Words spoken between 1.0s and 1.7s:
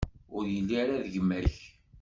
d gma-k.